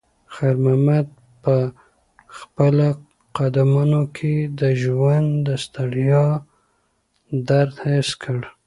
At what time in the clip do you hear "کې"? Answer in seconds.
4.15-4.33